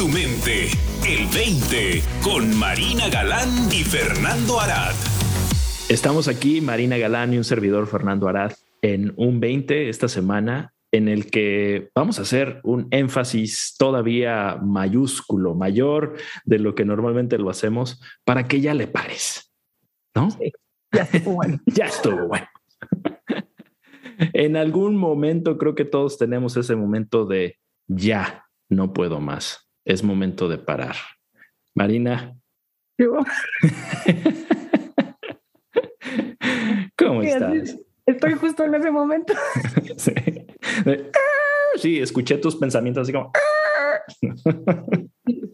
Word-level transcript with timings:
tu 0.00 0.08
mente. 0.08 0.68
El 1.06 1.26
20 1.26 2.00
con 2.22 2.58
Marina 2.58 3.10
Galán 3.10 3.50
y 3.70 3.84
Fernando 3.84 4.58
Arad. 4.58 4.94
Estamos 5.90 6.26
aquí, 6.26 6.62
Marina 6.62 6.96
Galán 6.96 7.34
y 7.34 7.36
un 7.36 7.44
servidor 7.44 7.86
Fernando 7.86 8.26
Arad, 8.26 8.52
en 8.80 9.12
un 9.18 9.40
20 9.40 9.90
esta 9.90 10.08
semana 10.08 10.72
en 10.90 11.08
el 11.08 11.30
que 11.30 11.90
vamos 11.94 12.18
a 12.18 12.22
hacer 12.22 12.62
un 12.64 12.88
énfasis 12.90 13.76
todavía 13.78 14.56
mayúsculo, 14.62 15.54
mayor 15.54 16.16
de 16.46 16.60
lo 16.60 16.74
que 16.74 16.86
normalmente 16.86 17.36
lo 17.36 17.50
hacemos, 17.50 18.00
para 18.24 18.48
que 18.48 18.62
ya 18.62 18.72
le 18.72 18.86
pares, 18.86 19.52
¿no? 20.14 20.30
ya 20.94 21.02
estuvo 21.02 21.34
bueno. 21.34 21.60
ya 21.66 21.84
estuvo 21.84 22.26
bueno. 22.26 22.48
en 24.32 24.56
algún 24.56 24.96
momento 24.96 25.58
creo 25.58 25.74
que 25.74 25.84
todos 25.84 26.16
tenemos 26.16 26.56
ese 26.56 26.74
momento 26.74 27.26
de 27.26 27.58
ya, 27.86 28.46
no 28.70 28.94
puedo 28.94 29.20
más, 29.20 29.69
es 29.84 30.02
momento 30.02 30.48
de 30.48 30.58
parar. 30.58 30.96
Marina. 31.74 32.36
¿Cómo 36.98 37.22
estás? 37.22 37.78
Estoy 38.06 38.34
justo 38.34 38.64
en 38.64 38.74
ese 38.74 38.90
momento. 38.90 39.32
sí. 41.76 42.00
escuché 42.00 42.38
tus 42.38 42.56
pensamientos 42.56 43.02
así 43.02 43.12
como... 43.12 43.30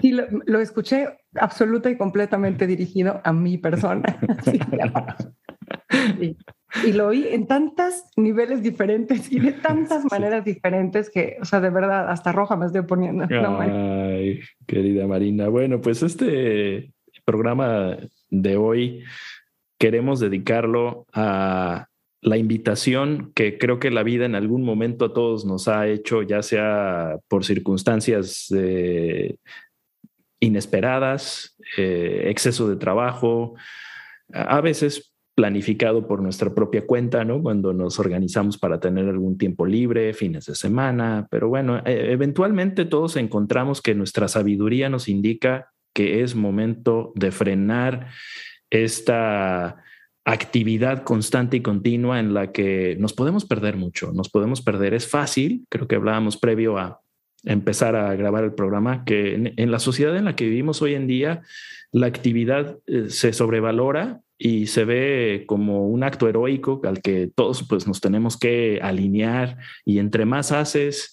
Sí, 0.00 0.12
lo, 0.12 0.60
escuché 0.60 1.08
absoluta 1.34 1.90
y 1.90 1.96
completamente 1.96 2.66
dirigido 2.66 3.20
a 3.24 3.32
mi 3.32 3.58
persona. 3.58 4.18
y 6.84 6.92
lo 6.92 7.08
oí 7.08 7.26
en 7.28 7.46
tantos 7.46 8.04
niveles 8.16 8.62
diferentes 8.62 9.30
y 9.30 9.38
de 9.40 9.52
tantas 9.52 10.04
maneras 10.10 10.44
diferentes 10.44 11.10
que, 11.10 11.36
o 11.40 11.44
sea, 11.44 11.60
de 11.60 11.70
verdad, 11.70 12.10
hasta 12.10 12.32
roja 12.32 12.56
me 12.56 12.66
estoy 12.66 12.82
poniendo. 12.82 13.26
Ay, 13.60 14.40
querida 14.66 15.06
Marina. 15.06 15.48
Bueno, 15.48 15.80
pues 15.80 16.02
este 16.02 16.92
programa 17.24 17.96
de 18.30 18.56
hoy 18.56 19.04
queremos 19.78 20.20
dedicarlo 20.20 21.06
a 21.12 21.88
la 22.22 22.36
invitación 22.36 23.32
que 23.34 23.58
creo 23.58 23.78
que 23.78 23.90
la 23.90 24.02
vida 24.02 24.24
en 24.24 24.34
algún 24.34 24.64
momento 24.64 25.04
a 25.04 25.12
todos 25.12 25.44
nos 25.44 25.68
ha 25.68 25.86
hecho, 25.86 26.22
ya 26.22 26.42
sea 26.42 27.18
por 27.28 27.44
circunstancias 27.44 28.52
eh, 28.56 29.36
inesperadas, 30.40 31.56
eh, 31.76 32.24
exceso 32.26 32.68
de 32.68 32.76
trabajo, 32.76 33.54
a 34.32 34.60
veces 34.60 35.14
planificado 35.36 36.08
por 36.08 36.22
nuestra 36.22 36.54
propia 36.54 36.86
cuenta, 36.86 37.22
¿no? 37.22 37.42
Cuando 37.42 37.74
nos 37.74 37.98
organizamos 37.98 38.56
para 38.56 38.80
tener 38.80 39.06
algún 39.06 39.36
tiempo 39.36 39.66
libre, 39.66 40.14
fines 40.14 40.46
de 40.46 40.54
semana, 40.54 41.28
pero 41.30 41.48
bueno, 41.48 41.82
e, 41.84 42.10
eventualmente 42.10 42.86
todos 42.86 43.16
encontramos 43.16 43.82
que 43.82 43.94
nuestra 43.94 44.28
sabiduría 44.28 44.88
nos 44.88 45.08
indica 45.08 45.68
que 45.94 46.22
es 46.22 46.34
momento 46.34 47.12
de 47.16 47.32
frenar 47.32 48.08
esta 48.70 49.76
actividad 50.24 51.04
constante 51.04 51.58
y 51.58 51.60
continua 51.60 52.18
en 52.18 52.32
la 52.32 52.50
que 52.50 52.96
nos 52.98 53.12
podemos 53.12 53.44
perder 53.44 53.76
mucho, 53.76 54.12
nos 54.12 54.30
podemos 54.30 54.62
perder. 54.62 54.94
Es 54.94 55.06
fácil, 55.06 55.66
creo 55.68 55.86
que 55.86 55.96
hablábamos 55.96 56.38
previo 56.38 56.78
a 56.78 57.02
empezar 57.44 57.94
a 57.94 58.16
grabar 58.16 58.42
el 58.42 58.54
programa, 58.54 59.04
que 59.04 59.52
en, 59.54 59.70
la 59.70 59.78
sociedad 59.80 60.16
en 60.16 60.24
la 60.24 60.34
que 60.34 60.46
vivimos 60.46 60.80
hoy 60.80 60.94
en 60.94 61.06
día, 61.06 61.42
la 61.92 62.06
actividad 62.06 62.78
eh, 62.86 63.10
se 63.10 63.34
sobrevalora 63.34 64.22
y 64.38 64.66
se 64.66 64.84
ve 64.84 65.44
como 65.46 65.88
un 65.88 66.02
acto 66.02 66.28
heroico 66.28 66.80
al 66.84 67.00
que 67.00 67.30
todos 67.34 67.66
pues 67.68 67.86
nos 67.86 68.00
tenemos 68.00 68.36
que 68.36 68.80
alinear 68.82 69.58
y 69.84 69.98
entre 69.98 70.24
más 70.26 70.52
haces, 70.52 71.12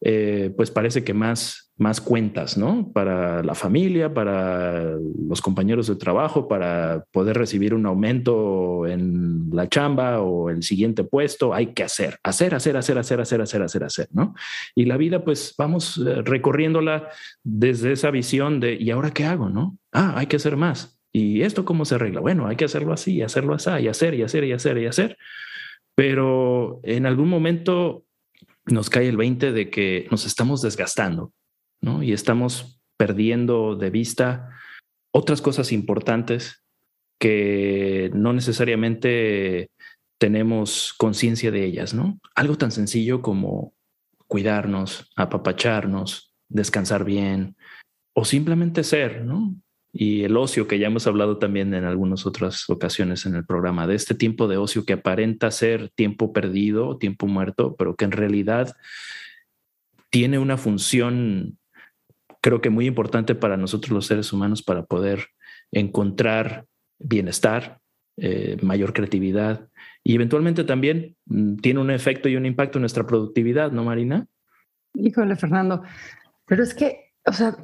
eh, 0.00 0.52
pues 0.56 0.70
parece 0.70 1.04
que 1.04 1.14
más, 1.14 1.70
más 1.76 2.00
cuentas, 2.00 2.56
¿no? 2.56 2.90
Para 2.92 3.42
la 3.42 3.54
familia, 3.54 4.12
para 4.12 4.96
los 5.28 5.40
compañeros 5.40 5.86
de 5.86 5.96
trabajo, 5.96 6.48
para 6.48 7.04
poder 7.12 7.36
recibir 7.36 7.74
un 7.74 7.86
aumento 7.86 8.86
en 8.86 9.50
la 9.52 9.68
chamba 9.68 10.20
o 10.20 10.50
el 10.50 10.62
siguiente 10.62 11.04
puesto, 11.04 11.54
hay 11.54 11.68
que 11.68 11.84
hacer, 11.84 12.18
hacer, 12.24 12.54
hacer, 12.54 12.76
hacer, 12.76 12.98
hacer, 12.98 13.20
hacer, 13.20 13.42
hacer, 13.42 13.62
hacer, 13.62 13.84
hacer, 13.84 14.08
¿no? 14.12 14.34
Y 14.74 14.86
la 14.86 14.96
vida, 14.96 15.24
pues 15.24 15.54
vamos 15.56 15.98
eh, 15.98 16.22
recorriéndola 16.22 17.08
desde 17.44 17.92
esa 17.92 18.10
visión 18.10 18.58
de, 18.58 18.74
¿y 18.74 18.90
ahora 18.90 19.12
qué 19.12 19.24
hago, 19.24 19.50
no? 19.50 19.78
Ah, 19.92 20.14
hay 20.16 20.26
que 20.26 20.36
hacer 20.36 20.56
más. 20.56 21.01
¿Y 21.12 21.42
esto 21.42 21.64
cómo 21.64 21.84
se 21.84 21.96
arregla? 21.96 22.20
Bueno, 22.20 22.46
hay 22.46 22.56
que 22.56 22.64
hacerlo 22.64 22.92
así, 22.92 23.20
hacerlo 23.20 23.54
así, 23.54 23.70
y 23.80 23.88
hacer, 23.88 24.14
y 24.14 24.22
hacer, 24.22 24.44
y 24.44 24.52
hacer, 24.52 24.78
y 24.78 24.86
hacer. 24.86 25.18
Pero 25.94 26.80
en 26.84 27.04
algún 27.06 27.28
momento 27.28 28.04
nos 28.66 28.88
cae 28.88 29.08
el 29.08 29.16
20 29.16 29.52
de 29.52 29.70
que 29.70 30.08
nos 30.10 30.24
estamos 30.24 30.62
desgastando, 30.62 31.32
¿no? 31.80 32.02
Y 32.02 32.12
estamos 32.12 32.80
perdiendo 32.96 33.76
de 33.76 33.90
vista 33.90 34.48
otras 35.12 35.42
cosas 35.42 35.72
importantes 35.72 36.64
que 37.18 38.10
no 38.14 38.32
necesariamente 38.32 39.70
tenemos 40.18 40.94
conciencia 40.94 41.50
de 41.50 41.64
ellas, 41.64 41.94
¿no? 41.94 42.18
Algo 42.34 42.56
tan 42.56 42.70
sencillo 42.70 43.22
como 43.22 43.74
cuidarnos, 44.28 45.10
apapacharnos, 45.16 46.34
descansar 46.48 47.04
bien 47.04 47.56
o 48.14 48.24
simplemente 48.24 48.84
ser, 48.84 49.24
¿no? 49.24 49.54
Y 49.92 50.24
el 50.24 50.36
ocio 50.38 50.66
que 50.66 50.78
ya 50.78 50.86
hemos 50.86 51.06
hablado 51.06 51.38
también 51.38 51.74
en 51.74 51.84
algunas 51.84 52.24
otras 52.24 52.68
ocasiones 52.70 53.26
en 53.26 53.34
el 53.34 53.44
programa, 53.44 53.86
de 53.86 53.94
este 53.94 54.14
tiempo 54.14 54.48
de 54.48 54.56
ocio 54.56 54.86
que 54.86 54.94
aparenta 54.94 55.50
ser 55.50 55.90
tiempo 55.90 56.32
perdido, 56.32 56.96
tiempo 56.96 57.26
muerto, 57.26 57.76
pero 57.76 57.94
que 57.94 58.06
en 58.06 58.12
realidad 58.12 58.74
tiene 60.08 60.38
una 60.38 60.56
función, 60.56 61.58
creo 62.40 62.62
que 62.62 62.70
muy 62.70 62.86
importante 62.86 63.34
para 63.34 63.58
nosotros 63.58 63.92
los 63.92 64.06
seres 64.06 64.32
humanos 64.32 64.62
para 64.62 64.84
poder 64.84 65.26
encontrar 65.70 66.66
bienestar, 66.98 67.78
eh, 68.16 68.56
mayor 68.62 68.92
creatividad 68.92 69.68
y 70.04 70.14
eventualmente 70.14 70.64
también 70.64 71.16
mm, 71.26 71.56
tiene 71.56 71.80
un 71.80 71.90
efecto 71.90 72.28
y 72.28 72.36
un 72.36 72.46
impacto 72.46 72.78
en 72.78 72.82
nuestra 72.82 73.06
productividad, 73.06 73.72
¿no, 73.72 73.84
Marina? 73.84 74.26
Híjole, 74.94 75.36
Fernando, 75.36 75.82
pero 76.46 76.62
es 76.62 76.74
que, 76.74 77.12
o 77.24 77.32
sea, 77.32 77.56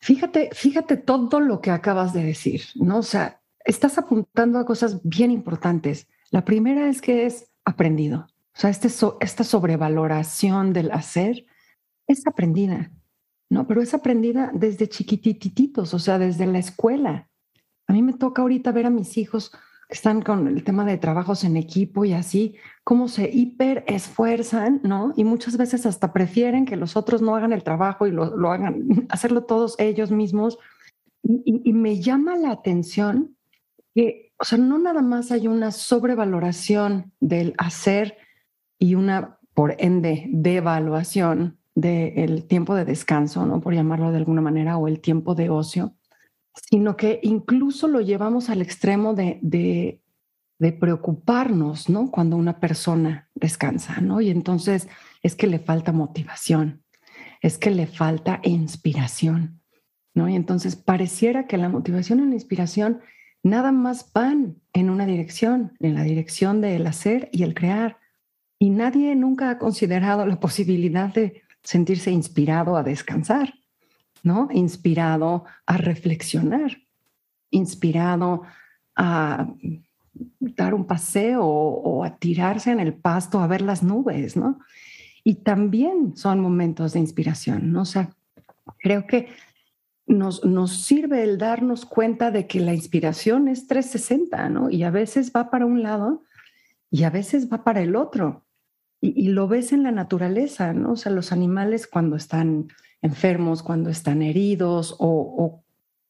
Fíjate, 0.00 0.50
fíjate 0.52 0.96
todo 0.96 1.40
lo 1.40 1.60
que 1.60 1.70
acabas 1.70 2.12
de 2.12 2.24
decir, 2.24 2.62
¿no? 2.74 2.98
O 2.98 3.02
sea, 3.02 3.42
estás 3.64 3.98
apuntando 3.98 4.58
a 4.58 4.64
cosas 4.64 5.00
bien 5.02 5.30
importantes. 5.30 6.08
La 6.30 6.44
primera 6.44 6.88
es 6.88 7.02
que 7.02 7.26
es 7.26 7.50
aprendido. 7.64 8.26
O 8.54 8.60
sea, 8.60 8.70
este 8.70 8.88
esta 9.20 9.44
sobrevaloración 9.44 10.72
del 10.72 10.90
hacer 10.90 11.44
es 12.06 12.26
aprendida, 12.26 12.90
¿no? 13.48 13.66
Pero 13.66 13.82
es 13.82 13.94
aprendida 13.94 14.50
desde 14.54 14.88
chiquitititos, 14.88 15.94
o 15.94 15.98
sea, 15.98 16.18
desde 16.18 16.46
la 16.46 16.58
escuela. 16.58 17.28
A 17.86 17.92
mí 17.92 18.02
me 18.02 18.14
toca 18.14 18.42
ahorita 18.42 18.72
ver 18.72 18.86
a 18.86 18.90
mis 18.90 19.18
hijos 19.18 19.52
están 19.90 20.22
con 20.22 20.46
el 20.46 20.62
tema 20.64 20.84
de 20.84 20.98
trabajos 20.98 21.44
en 21.44 21.56
equipo 21.56 22.04
y 22.04 22.12
así, 22.12 22.56
cómo 22.84 23.08
se 23.08 23.28
hiper 23.30 23.84
esfuerzan, 23.86 24.80
¿no? 24.84 25.12
Y 25.16 25.24
muchas 25.24 25.56
veces 25.56 25.86
hasta 25.86 26.12
prefieren 26.12 26.64
que 26.64 26.76
los 26.76 26.96
otros 26.96 27.22
no 27.22 27.34
hagan 27.34 27.52
el 27.52 27.64
trabajo 27.64 28.06
y 28.06 28.12
lo, 28.12 28.36
lo 28.36 28.52
hagan, 28.52 28.86
hacerlo 29.08 29.44
todos 29.44 29.74
ellos 29.78 30.10
mismos. 30.10 30.58
Y, 31.22 31.72
me 31.72 32.00
llama 32.00 32.36
la 32.36 32.50
atención 32.50 33.36
que, 33.94 34.32
o 34.38 34.44
sea, 34.44 34.58
no 34.58 34.78
nada 34.78 35.02
más 35.02 35.30
hay 35.30 35.48
una 35.48 35.70
sobrevaloración 35.70 37.12
del 37.20 37.54
hacer 37.58 38.16
y 38.78 38.94
una, 38.94 39.38
por 39.52 39.76
ende, 39.78 40.26
devaluación 40.30 41.58
del 41.74 42.46
tiempo 42.46 42.74
de 42.74 42.84
descanso, 42.84 43.44
¿no? 43.44 43.60
Por 43.60 43.74
llamarlo 43.74 44.10
de 44.10 44.16
alguna 44.16 44.40
manera, 44.40 44.78
o 44.78 44.88
el 44.88 45.00
tiempo 45.00 45.34
de 45.34 45.50
ocio, 45.50 45.94
sino 46.54 46.96
que 46.96 47.20
incluso 47.22 47.88
lo 47.88 48.00
llevamos 48.00 48.50
al 48.50 48.62
extremo 48.62 49.14
de, 49.14 49.38
de, 49.42 50.00
preocuparnos, 50.72 51.88
¿no? 51.88 52.10
Cuando 52.10 52.36
una 52.36 52.60
persona 52.60 53.28
descansa, 53.34 54.00
¿no? 54.00 54.20
Y 54.20 54.30
entonces 54.30 54.88
es 55.22 55.34
que 55.34 55.46
le 55.46 55.58
falta 55.58 55.92
motivación, 55.92 56.82
es 57.40 57.56
que 57.56 57.70
le 57.70 57.86
falta 57.86 58.40
inspiración, 58.42 59.60
¿no? 60.14 60.28
Y 60.28 60.36
entonces 60.36 60.76
pareciera 60.76 61.46
que 61.46 61.56
la 61.56 61.68
motivación 61.68 62.20
y 62.20 62.26
la 62.26 62.34
inspiración 62.34 63.00
nada 63.42 63.72
más 63.72 64.12
van 64.12 64.56
en 64.72 64.90
una 64.90 65.06
dirección, 65.06 65.72
en 65.80 65.94
la 65.94 66.02
dirección 66.02 66.60
del 66.60 66.86
hacer 66.86 67.30
y 67.32 67.42
el 67.42 67.54
crear. 67.54 67.98
Y 68.58 68.68
nadie 68.70 69.16
nunca 69.16 69.50
ha 69.50 69.58
considerado 69.58 70.26
la 70.26 70.38
posibilidad 70.38 71.12
de 71.12 71.42
sentirse 71.62 72.10
inspirado 72.10 72.76
a 72.76 72.82
descansar. 72.82 73.54
¿No? 74.22 74.48
Inspirado 74.52 75.44
a 75.66 75.76
reflexionar, 75.76 76.78
inspirado 77.50 78.42
a 78.96 79.48
dar 80.40 80.74
un 80.74 80.86
paseo 80.86 81.44
o, 81.44 82.04
a 82.04 82.16
tirarse 82.16 82.70
en 82.70 82.80
el 82.80 82.94
pasto 82.94 83.40
a 83.40 83.46
ver 83.46 83.62
las 83.62 83.82
nubes, 83.82 84.36
¿no? 84.36 84.60
Y 85.24 85.36
también 85.36 86.16
son 86.16 86.40
momentos 86.40 86.92
de 86.92 87.00
inspiración, 87.00 87.72
¿no? 87.72 87.82
O 87.82 87.86
sea, 87.86 88.10
creo 88.78 89.06
que 89.06 89.28
nos, 90.06 90.44
nos 90.44 90.84
sirve 90.84 91.22
el 91.22 91.38
darnos 91.38 91.84
cuenta 91.84 92.30
de 92.30 92.46
que 92.46 92.60
la 92.60 92.74
inspiración 92.74 93.48
es 93.48 93.66
360, 93.66 94.48
¿no? 94.48 94.70
Y 94.70 94.82
a 94.82 94.90
veces 94.90 95.32
va 95.34 95.50
para 95.50 95.66
un 95.66 95.82
lado 95.82 96.24
y 96.90 97.04
a 97.04 97.10
veces 97.10 97.50
va 97.50 97.64
para 97.64 97.80
el 97.80 97.96
otro. 97.96 98.44
y, 99.02 99.28
lo 99.28 99.48
ves 99.48 99.72
en 99.72 99.82
la 99.82 99.92
naturaleza, 99.92 100.74
¿no? 100.74 100.92
O 100.92 100.96
sea, 100.96 101.10
los 101.10 101.32
animales 101.32 101.86
cuando 101.86 102.16
están 102.16 102.68
enfermos, 103.02 103.62
cuando 103.62 103.90
están 103.90 104.22
heridos 104.22 104.96
o, 104.98 105.62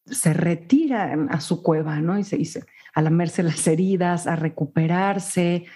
se 0.06 0.32
retiran 0.32 1.28
a 1.30 1.40
su 1.40 1.62
cueva, 1.62 2.00
¿no? 2.00 2.18
Y 2.18 2.24
se 2.24 2.36
dice, 2.36 2.64
a 2.94 3.02
lamerse 3.02 3.44
las 3.44 3.64
heridas, 3.68 4.26
a 4.26 4.34
recuperarse, 4.34 5.66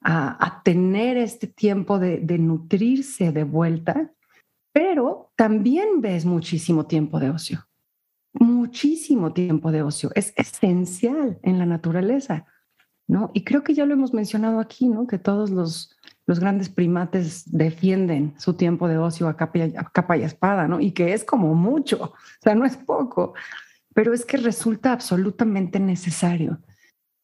a, 0.00 0.62
tener 0.64 1.18
este 1.18 1.46
tiempo 1.46 1.98
de, 1.98 2.18
de, 2.18 2.38
nutrirse 2.38 3.32
de 3.32 3.44
vuelta, 3.44 4.12
pero 4.72 5.32
también 5.36 6.00
ves 6.00 6.24
muchísimo 6.24 6.86
tiempo 6.86 7.20
de 7.20 7.30
ocio, 7.30 7.66
muchísimo 8.32 9.32
tiempo 9.34 9.70
de 9.72 9.82
ocio. 9.82 10.10
Es 10.14 10.32
esencial 10.36 11.38
en 11.42 11.58
la 11.58 11.66
naturaleza, 11.66 12.46
¿no? 13.06 13.30
Y 13.34 13.44
creo 13.44 13.62
que 13.62 13.74
ya 13.74 13.84
lo 13.84 13.92
hemos 13.92 14.14
mencionado 14.14 14.58
aquí, 14.58 14.88
¿no? 14.88 15.06
Que 15.06 15.18
todos 15.18 15.50
los 15.50 15.94
los 16.26 16.40
grandes 16.40 16.68
primates 16.68 17.44
defienden 17.46 18.34
su 18.38 18.54
tiempo 18.54 18.88
de 18.88 18.98
ocio 18.98 19.28
a 19.28 19.36
capa, 19.36 20.16
y, 20.16 20.22
espada, 20.22 20.68
¿no? 20.68 20.80
Y 20.80 20.92
que 20.92 21.12
es 21.12 21.24
como 21.24 21.54
mucho, 21.54 22.02
o 22.04 22.14
sea, 22.40 22.54
no 22.54 22.64
es 22.64 22.76
poco, 22.76 23.34
pero 23.94 24.14
es 24.14 24.24
que 24.24 24.36
resulta 24.36 24.92
absolutamente 24.92 25.80
necesario. 25.80 26.60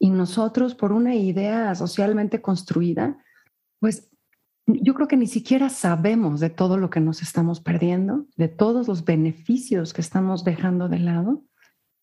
Y 0.00 0.10
nosotros, 0.10 0.74
por 0.74 0.92
una 0.92 1.14
idea 1.14 1.74
socialmente 1.74 2.40
construida, 2.40 3.18
pues 3.80 4.10
yo 4.66 4.94
creo 4.94 5.08
que 5.08 5.16
ni 5.16 5.26
siquiera 5.26 5.70
sabemos 5.70 6.40
de 6.40 6.50
todo 6.50 6.76
lo 6.76 6.90
que 6.90 7.00
nos 7.00 7.22
estamos 7.22 7.60
perdiendo, 7.60 8.26
de 8.36 8.48
todos 8.48 8.86
los 8.86 9.04
beneficios 9.04 9.94
que 9.94 10.02
estamos 10.02 10.44
dejando 10.44 10.88
de 10.88 10.98
lado 10.98 11.44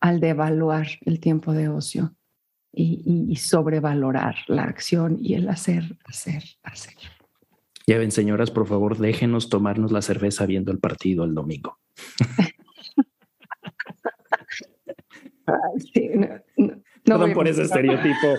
al 0.01 0.19
devaluar 0.19 0.87
el 1.01 1.19
tiempo 1.19 1.53
de 1.53 1.69
ocio 1.69 2.15
y, 2.75 3.35
sobrevalorar 3.35 4.35
la 4.47 4.63
acción 4.63 5.17
y 5.19 5.35
el 5.35 5.49
hacer, 5.49 5.97
hacer, 6.05 6.43
hacer. 6.63 6.93
Ya 7.87 7.97
ven, 7.97 8.11
señoras, 8.11 8.51
por 8.51 8.67
favor, 8.67 8.97
déjenos 8.97 9.49
tomarnos 9.49 9.91
la 9.91 10.01
cerveza 10.01 10.45
viendo 10.45 10.71
el 10.71 10.79
partido 10.79 11.23
el 11.23 11.33
domingo. 11.33 11.79
sí, 15.93 16.09
Perdón 17.05 17.33
por 17.33 17.47
ese 17.47 17.61
estereotipo 17.61 18.35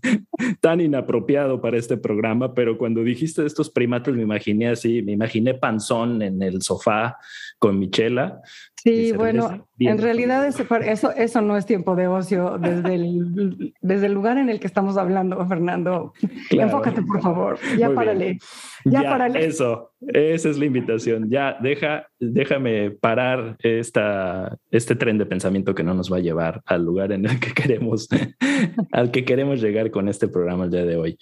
tan 0.60 0.80
inapropiado 0.80 1.60
para 1.60 1.76
este 1.76 1.98
programa, 1.98 2.54
pero 2.54 2.78
cuando 2.78 3.04
dijiste 3.04 3.44
estos 3.44 3.68
primates 3.68 4.14
me 4.14 4.22
imaginé 4.22 4.68
así, 4.68 5.02
me 5.02 5.12
imaginé 5.12 5.54
panzón 5.54 6.22
en 6.22 6.42
el 6.42 6.62
sofá 6.62 7.18
con 7.58 7.78
Michela 7.78 8.40
Sí, 8.82 9.10
bueno, 9.12 9.66
en 9.80 9.98
realidad 9.98 10.46
eso, 10.46 11.10
eso, 11.10 11.40
no 11.40 11.56
es 11.56 11.66
tiempo 11.66 11.96
de 11.96 12.06
ocio 12.06 12.58
desde 12.58 12.94
el, 12.94 13.74
desde 13.80 14.06
el 14.06 14.12
lugar 14.12 14.38
en 14.38 14.50
el 14.50 14.60
que 14.60 14.68
estamos 14.68 14.96
hablando, 14.96 15.44
Fernando. 15.48 16.12
Enfócate, 16.50 17.02
por 17.02 17.20
favor. 17.20 17.58
Ya 17.76 17.90
párale. 17.90 18.38
Ya, 18.84 19.02
párale. 19.02 19.44
Eso, 19.44 19.90
esa 20.00 20.48
es 20.48 20.58
la 20.58 20.64
invitación. 20.64 21.28
Ya 21.28 21.56
deja, 21.60 22.06
déjame 22.20 22.92
parar 22.92 23.56
esta, 23.60 24.56
este 24.70 24.94
tren 24.94 25.18
de 25.18 25.26
pensamiento 25.26 25.74
que 25.74 25.82
no 25.82 25.94
nos 25.94 26.12
va 26.12 26.18
a 26.18 26.20
llevar 26.20 26.62
al 26.64 26.84
lugar 26.84 27.10
en 27.10 27.26
el 27.26 27.40
que 27.40 27.52
queremos, 27.52 28.08
al 28.92 29.10
que 29.10 29.24
queremos 29.24 29.60
llegar 29.60 29.90
con 29.90 30.08
este 30.08 30.28
programa 30.28 30.64
el 30.64 30.70
día 30.70 30.84
de 30.84 30.96
hoy. 30.96 31.18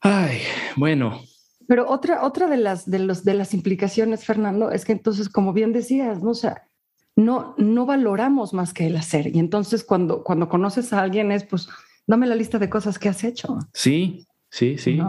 Ay, 0.00 0.38
bueno, 0.76 1.20
pero 1.66 1.88
otra, 1.88 2.24
otra 2.24 2.48
de, 2.48 2.56
las, 2.56 2.90
de, 2.90 2.98
los, 2.98 3.24
de 3.24 3.34
las 3.34 3.54
implicaciones, 3.54 4.24
Fernando, 4.24 4.70
es 4.70 4.84
que 4.84 4.92
entonces, 4.92 5.28
como 5.28 5.52
bien 5.52 5.72
decías, 5.72 6.22
¿no? 6.22 6.30
O 6.30 6.34
sea, 6.34 6.68
no, 7.16 7.54
no 7.58 7.86
valoramos 7.86 8.52
más 8.54 8.72
que 8.72 8.86
el 8.86 8.96
hacer. 8.96 9.34
Y 9.34 9.38
entonces 9.38 9.84
cuando, 9.84 10.24
cuando 10.24 10.48
conoces 10.48 10.92
a 10.92 11.00
alguien 11.00 11.32
es, 11.32 11.44
pues, 11.44 11.68
dame 12.06 12.26
la 12.26 12.34
lista 12.34 12.58
de 12.58 12.68
cosas 12.68 12.98
que 12.98 13.08
has 13.08 13.24
hecho. 13.24 13.58
Sí, 13.72 14.26
sí, 14.50 14.78
sí. 14.78 15.00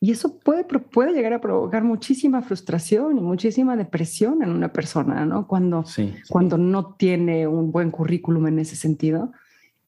Y 0.00 0.10
eso 0.10 0.38
puede, 0.38 0.64
puede 0.64 1.12
llegar 1.12 1.32
a 1.32 1.40
provocar 1.40 1.84
muchísima 1.84 2.42
frustración 2.42 3.18
y 3.18 3.20
muchísima 3.20 3.76
depresión 3.76 4.42
en 4.42 4.50
una 4.50 4.72
persona, 4.72 5.24
¿no? 5.24 5.46
Cuando, 5.46 5.84
cuando 6.28 6.58
no 6.58 6.94
tiene 6.94 7.46
un 7.46 7.70
buen 7.70 7.90
currículum 7.90 8.48
en 8.48 8.58
ese 8.58 8.76
sentido. 8.76 9.32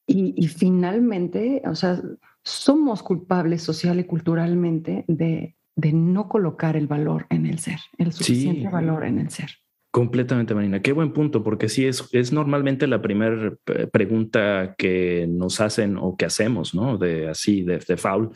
Y, 0.07 0.35
y 0.37 0.49
finalmente, 0.49 1.63
o 1.67 1.75
sea, 1.75 2.01
somos 2.43 3.03
culpables 3.03 3.63
social 3.63 3.99
y 3.99 4.05
culturalmente 4.05 5.05
de, 5.09 5.57
de 5.77 5.93
no 5.93 6.29
colocar 6.29 6.77
el 6.77 6.87
valor 6.87 7.27
en 7.31 7.47
el 7.47 7.59
ser, 7.59 7.79
el 7.99 8.13
suficiente 8.13 8.69
valor 8.69 9.05
en 9.05 9.19
el 9.19 9.31
ser. 9.31 9.51
Completamente, 9.91 10.57
Marina. 10.57 10.83
Qué 10.83 10.91
buen 10.91 11.13
punto, 11.13 11.45
porque 11.45 11.69
sí 11.69 11.87
es, 11.87 12.09
es 12.11 12.33
normalmente 12.33 12.89
la 12.89 13.01
primera 13.01 13.55
pregunta 13.93 14.75
que 14.77 15.29
nos 15.29 15.61
hacen 15.61 15.97
o 15.99 16.17
que 16.17 16.25
hacemos, 16.25 16.75
¿no? 16.75 16.99
De 16.99 17.29
así, 17.29 17.63
de, 17.63 17.79
de 17.79 17.97
foul, 17.97 18.31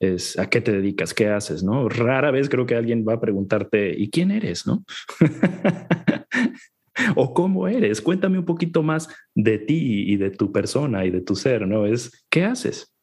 es 0.00 0.38
¿a 0.38 0.48
qué 0.48 0.62
te 0.62 0.72
dedicas? 0.72 1.12
¿Qué 1.12 1.28
haces? 1.28 1.62
¿No? 1.62 1.90
Rara 1.90 2.30
vez 2.30 2.48
creo 2.48 2.64
que 2.64 2.76
alguien 2.76 3.04
va 3.06 3.14
a 3.14 3.20
preguntarte, 3.20 3.94
¿y 3.94 4.08
quién 4.08 4.30
eres? 4.30 4.66
¿No? 4.66 4.84
o 7.16 7.34
cómo 7.34 7.68
eres. 7.68 8.00
Cuéntame 8.00 8.38
un 8.38 8.46
poquito 8.46 8.82
más 8.82 9.08
de 9.34 9.58
ti 9.58 10.10
y 10.10 10.16
de 10.16 10.30
tu 10.30 10.50
persona 10.50 11.04
y 11.04 11.10
de 11.10 11.20
tu 11.20 11.36
ser, 11.36 11.66
¿no? 11.66 11.84
Es 11.84 12.24
¿qué 12.30 12.44
haces? 12.44 12.94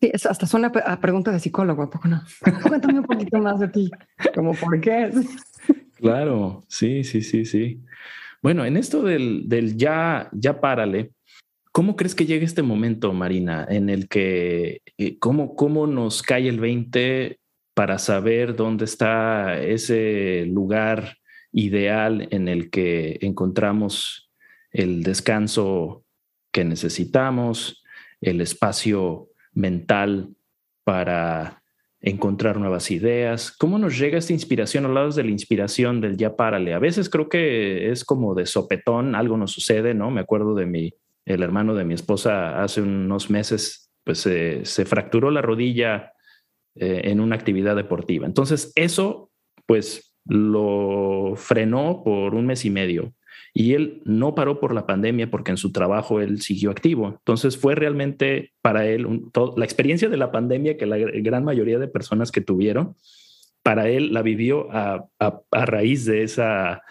Sí, 0.00 0.10
hasta 0.12 0.46
suena 0.46 0.68
a 0.68 0.98
pregunta 0.98 1.30
de 1.30 1.40
psicólogo, 1.40 1.90
poco 1.90 2.08
no? 2.08 2.22
Cuéntame 2.66 3.00
un 3.00 3.06
poquito 3.06 3.38
más 3.38 3.60
de 3.60 3.68
ti, 3.68 3.90
como 4.34 4.54
por 4.54 4.80
qué. 4.80 5.10
Claro, 5.96 6.64
sí, 6.68 7.04
sí, 7.04 7.20
sí, 7.20 7.44
sí. 7.44 7.82
Bueno, 8.40 8.64
en 8.64 8.78
esto 8.78 9.02
del, 9.02 9.46
del 9.46 9.76
ya, 9.76 10.30
ya 10.32 10.58
párale, 10.58 11.12
¿cómo 11.72 11.96
crees 11.96 12.14
que 12.14 12.24
llegue 12.24 12.46
este 12.46 12.62
momento, 12.62 13.12
Marina, 13.12 13.66
en 13.68 13.90
el 13.90 14.08
que, 14.08 14.80
eh, 14.96 15.18
cómo, 15.18 15.54
cómo 15.54 15.86
nos 15.86 16.22
cae 16.22 16.48
el 16.48 16.58
20 16.58 17.38
para 17.74 17.98
saber 17.98 18.56
dónde 18.56 18.86
está 18.86 19.60
ese 19.60 20.46
lugar 20.46 21.18
ideal 21.52 22.28
en 22.30 22.48
el 22.48 22.70
que 22.70 23.18
encontramos 23.20 24.30
el 24.70 25.02
descanso 25.02 26.04
que 26.52 26.64
necesitamos, 26.64 27.82
el 28.20 28.40
espacio 28.40 29.29
mental 29.60 30.34
para 30.84 31.62
encontrar 32.00 32.58
nuevas 32.58 32.90
ideas? 32.90 33.52
¿Cómo 33.52 33.78
nos 33.78 33.98
llega 33.98 34.18
esta 34.18 34.32
inspiración? 34.32 34.86
Hablados 34.86 35.16
de 35.16 35.24
la 35.24 35.30
inspiración 35.30 36.00
del 36.00 36.16
ya 36.16 36.36
párale. 36.36 36.74
A 36.74 36.78
veces 36.78 37.10
creo 37.10 37.28
que 37.28 37.90
es 37.90 38.04
como 38.04 38.34
de 38.34 38.46
sopetón, 38.46 39.14
algo 39.14 39.36
nos 39.36 39.52
sucede, 39.52 39.94
¿no? 39.94 40.10
Me 40.10 40.20
acuerdo 40.20 40.54
de 40.54 40.66
mi, 40.66 40.94
el 41.24 41.42
hermano 41.42 41.74
de 41.74 41.84
mi 41.84 41.94
esposa 41.94 42.62
hace 42.62 42.82
unos 42.82 43.30
meses, 43.30 43.90
pues 44.04 44.20
se 44.20 44.84
fracturó 44.84 45.30
la 45.30 45.42
rodilla 45.42 46.12
eh, 46.74 47.02
en 47.04 47.20
una 47.20 47.36
actividad 47.36 47.76
deportiva. 47.76 48.26
Entonces 48.26 48.72
eso, 48.74 49.30
pues 49.66 50.14
lo 50.24 51.34
frenó 51.36 52.02
por 52.04 52.34
un 52.34 52.46
mes 52.46 52.64
y 52.64 52.70
medio 52.70 53.14
y 53.52 53.74
él 53.74 54.02
no 54.04 54.34
paró 54.34 54.60
por 54.60 54.74
la 54.74 54.86
pandemia 54.86 55.30
porque 55.30 55.50
en 55.50 55.56
su 55.56 55.72
trabajo 55.72 56.20
él 56.20 56.40
siguió 56.40 56.70
activo. 56.70 57.08
Entonces 57.08 57.56
fue 57.56 57.74
realmente 57.74 58.52
para 58.62 58.86
él 58.86 59.30
la 59.56 59.64
experiencia 59.64 60.08
de 60.08 60.16
la 60.16 60.30
pandemia 60.30 60.76
que 60.76 60.86
la 60.86 60.98
gran 60.98 61.44
mayoría 61.44 61.78
de 61.78 61.88
personas 61.88 62.30
que 62.30 62.40
tuvieron, 62.40 62.96
para 63.62 63.88
él 63.88 64.12
la 64.12 64.22
vivió 64.22 64.68
a, 64.70 65.08
raíz 65.50 66.04
de 66.04 66.22
esa, 66.22 66.82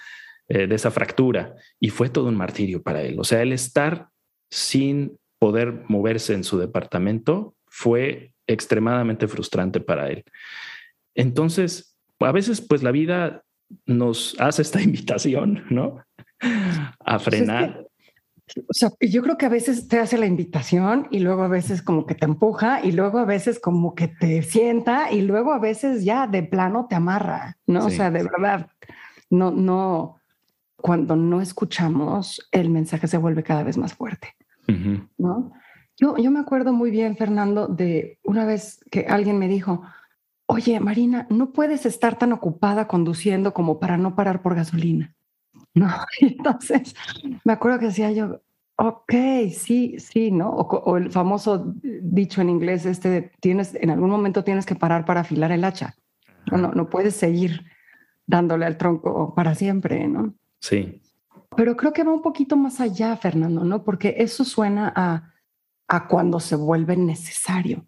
eh, 0.47 0.67
de 0.67 0.75
esa 0.75 0.91
fractura 0.91 1.55
y 1.79 1.89
fue 1.89 2.09
todo 2.09 2.27
un 2.27 2.35
martirio 2.35 2.83
para 2.83 3.01
él. 3.01 3.19
O 3.19 3.23
sea, 3.23 3.41
el 3.41 3.53
estar 3.53 4.09
sin 4.49 5.17
poder 5.39 5.83
moverse 5.87 6.33
en 6.33 6.43
su 6.43 6.57
departamento 6.59 7.55
fue 7.67 8.33
extremadamente 8.47 9.27
frustrante 9.27 9.79
para 9.79 10.09
él. 10.09 10.23
Entonces, 11.15 11.97
a 12.19 12.31
veces 12.31 12.61
pues 12.61 12.83
la 12.83 12.91
vida 12.91 13.43
nos 13.85 14.35
hace 14.39 14.61
esta 14.61 14.81
invitación, 14.81 15.63
¿no? 15.69 16.03
A 16.41 17.17
pues 17.17 17.23
frenar. 17.23 17.85
o 18.67 18.73
sea, 18.73 18.89
yo 19.01 19.21
creo 19.21 19.37
que 19.37 19.45
a 19.45 19.49
veces 19.49 19.87
te 19.87 19.99
hace 19.99 20.17
la 20.17 20.25
invitación 20.25 21.07
y 21.11 21.19
luego 21.19 21.43
a 21.43 21.47
veces 21.47 21.81
como 21.81 22.05
que 22.05 22.15
te 22.15 22.25
empuja 22.25 22.83
y 22.83 22.91
luego 22.91 23.19
a 23.19 23.25
veces 23.25 23.59
como 23.59 23.95
que 23.95 24.07
te 24.07 24.41
sienta 24.41 25.11
y 25.11 25.21
luego 25.21 25.53
a 25.53 25.59
veces 25.59 26.03
ya 26.03 26.27
de 26.27 26.43
plano 26.43 26.87
te 26.89 26.95
amarra, 26.95 27.57
¿no? 27.67 27.85
O 27.85 27.89
sea, 27.89 28.11
de 28.11 28.23
verdad, 28.23 28.69
no, 29.29 29.51
no, 29.51 30.17
cuando 30.77 31.15
no 31.15 31.41
escuchamos, 31.41 32.47
el 32.51 32.69
mensaje 32.69 33.07
se 33.07 33.17
vuelve 33.17 33.43
cada 33.43 33.63
vez 33.63 33.77
más 33.77 33.93
fuerte, 33.93 34.35
¿no? 35.17 35.51
Yo, 35.97 36.15
yo 36.15 36.31
me 36.31 36.39
acuerdo 36.39 36.71
muy 36.71 36.91
bien, 36.91 37.17
Fernando, 37.17 37.67
de 37.67 38.19
una 38.23 38.45
vez 38.45 38.79
que 38.89 39.01
alguien 39.01 39.37
me 39.37 39.49
dijo, 39.49 39.83
oye, 40.45 40.79
Marina, 40.79 41.27
no 41.29 41.51
puedes 41.51 41.85
estar 41.85 42.17
tan 42.17 42.31
ocupada 42.31 42.87
conduciendo 42.87 43.53
como 43.53 43.79
para 43.79 43.97
no 43.97 44.15
parar 44.15 44.41
por 44.41 44.55
gasolina. 44.55 45.13
¿No? 45.73 45.89
entonces 46.21 46.95
me 47.43 47.53
acuerdo 47.53 47.79
que 47.79 47.85
decía 47.87 48.11
yo, 48.11 48.41
ok, 48.75 49.13
sí, 49.51 49.97
sí, 49.99 50.31
¿no? 50.31 50.49
O, 50.51 50.97
el 50.97 51.11
famoso 51.11 51.73
dicho 51.83 52.41
en 52.41 52.49
inglés, 52.49 52.85
este, 52.85 53.31
tienes, 53.39 53.75
en 53.75 53.89
algún 53.89 54.09
momento 54.09 54.43
tienes 54.43 54.65
que 54.65 54.75
parar 54.75 55.05
para 55.05 55.21
afilar 55.21 55.51
el 55.51 55.63
hacha. 55.63 55.95
No, 56.51 56.57
no, 56.57 56.71
no 56.71 56.89
puedes 56.89 57.15
seguir 57.15 57.65
dándole 58.25 58.65
al 58.65 58.77
tronco 58.77 59.33
para 59.35 59.53
siempre, 59.55 60.07
¿no? 60.07 60.33
Sí. 60.61 61.01
Pero 61.55 61.75
creo 61.75 61.93
que 61.93 62.03
va 62.03 62.13
un 62.13 62.21
poquito 62.21 62.55
más 62.55 62.79
allá, 62.79 63.15
Fernando, 63.17 63.63
¿no? 63.63 63.83
Porque 63.83 64.15
eso 64.19 64.45
suena 64.45 64.93
a, 64.95 65.33
a 65.87 66.07
cuando 66.07 66.39
se 66.39 66.55
vuelve 66.55 66.95
necesario. 66.95 67.85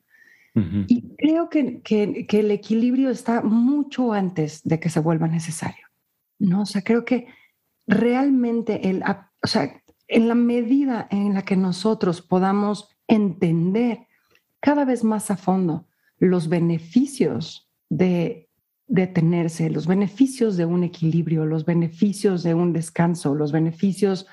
Y 0.53 1.15
creo 1.15 1.49
que, 1.49 1.81
que, 1.81 2.27
que, 2.27 2.41
el 2.41 2.51
equilibrio 2.51 3.09
está 3.09 3.41
mucho 3.41 4.11
antes 4.11 4.61
de 4.65 4.81
que 4.81 4.89
se 4.89 4.99
vuelva 4.99 5.29
necesario. 5.29 5.87
¿no? 6.41 6.63
O 6.63 6.65
sea, 6.65 6.81
creo 6.81 7.05
que 7.05 7.27
realmente, 7.87 8.89
el, 8.89 9.03
o 9.03 9.47
sea, 9.47 9.81
en 10.07 10.27
la 10.27 10.35
medida 10.35 11.07
en 11.09 11.33
la 11.33 11.43
que 11.43 11.55
nosotros 11.55 12.21
podamos 12.21 12.89
entender 13.07 14.07
cada 14.59 14.85
vez 14.85 15.03
más 15.03 15.31
a 15.31 15.37
fondo 15.37 15.87
los 16.17 16.49
beneficios 16.49 17.69
de 17.89 18.49
detenerse, 18.87 19.69
los 19.69 19.87
beneficios 19.87 20.57
de 20.57 20.65
un 20.65 20.83
equilibrio, 20.83 21.45
los 21.45 21.65
beneficios 21.65 22.43
de 22.43 22.53
un 22.53 22.73
descanso, 22.73 23.33
los 23.33 23.51
beneficios 23.51 24.27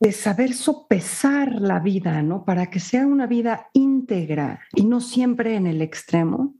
de 0.00 0.12
saber 0.12 0.52
sopesar 0.52 1.54
la 1.54 1.80
vida, 1.80 2.22
¿no? 2.22 2.44
Para 2.44 2.68
que 2.68 2.78
sea 2.78 3.06
una 3.06 3.26
vida 3.26 3.70
íntegra 3.72 4.60
y 4.74 4.84
no 4.84 5.00
siempre 5.00 5.56
en 5.56 5.66
el 5.66 5.80
extremo, 5.80 6.54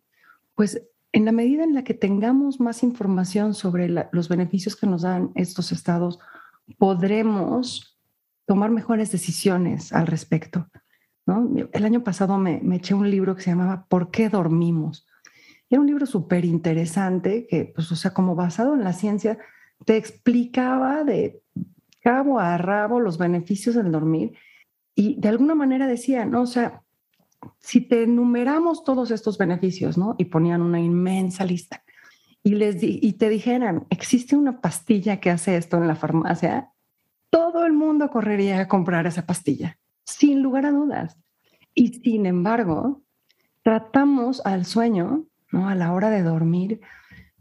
pues 0.55 0.81
en 1.15 1.25
la 1.25 1.31
medida 1.31 1.63
en 1.63 1.75
la 1.75 1.85
que 1.85 1.95
tengamos 1.95 2.59
más 2.59 2.83
información 2.83 3.55
sobre 3.55 3.89
los 3.89 4.29
beneficios 4.29 4.75
que 4.75 4.89
nos 4.89 5.03
dan 5.03 5.31
estos 5.37 5.71
estados, 5.71 6.19
podremos 6.77 7.97
tomar 8.47 8.71
mejores 8.71 9.13
decisiones 9.13 9.93
al 9.93 10.09
respecto. 10.09 10.69
El 11.73 11.85
año 11.85 12.03
pasado 12.03 12.37
me, 12.37 12.61
me 12.65 12.77
eché 12.77 12.95
un 12.95 13.09
libro 13.09 13.37
que 13.37 13.43
se 13.43 13.51
llamaba 13.51 13.87
¿Por 13.89 14.11
qué 14.11 14.29
dormimos? 14.29 15.07
Era 15.71 15.81
un 15.81 15.87
libro 15.87 16.05
súper 16.05 16.45
interesante 16.45 17.47
que, 17.47 17.73
pues, 17.73 17.93
o 17.93 17.97
sea, 17.97 18.13
como 18.13 18.35
basado 18.35 18.75
en 18.75 18.83
la 18.83 18.93
ciencia, 18.93 19.39
te 19.87 19.97
explicaba 19.97 21.05
de 21.05 21.41
cabo 22.03 22.41
a 22.41 22.59
rabo 22.59 22.99
los 22.99 23.19
beneficios 23.19 23.77
del 23.77 23.93
dormir 23.93 24.37
y 24.97 25.21
de 25.21 25.29
alguna 25.29 25.55
manera 25.55 25.87
decía, 25.87 26.25
¿no? 26.25 26.43
O 26.43 26.47
sea, 26.47 26.83
si 27.61 27.81
te 27.81 28.03
enumeramos 28.03 28.85
todos 28.85 29.11
estos 29.11 29.39
beneficios, 29.39 29.99
¿no? 29.99 30.15
Y 30.19 30.27
ponían 30.27 30.63
una 30.63 30.81
inmensa 30.81 31.45
lista 31.45 31.85
y, 32.43 32.55
les 32.55 32.77
y 32.83 33.13
te 33.15 33.29
dijeran, 33.29 33.87
existe 33.89 34.37
una 34.37 34.61
pastilla 34.61 35.19
que 35.19 35.31
hace 35.31 35.57
esto 35.57 35.79
en 35.79 35.89
la 35.89 35.97
farmacia, 35.97 36.71
todo 37.31 37.65
el 37.65 37.73
mundo 37.73 38.11
correría 38.11 38.61
a 38.61 38.69
comprar 38.69 39.07
esa 39.07 39.27
pastilla, 39.27 39.79
sin 40.05 40.43
lugar 40.43 40.67
a 40.67 40.71
dudas. 40.71 41.19
Y 41.75 41.89
sin 41.89 42.27
embargo, 42.27 43.03
tratamos 43.63 44.45
al 44.45 44.67
sueño 44.67 45.27
a 45.53 45.75
la 45.75 45.93
hora 45.93 46.11
de 46.11 46.23
dormir 46.23 46.81